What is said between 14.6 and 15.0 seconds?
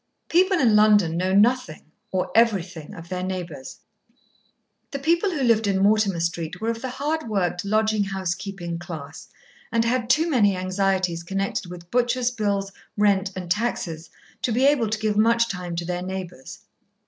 able to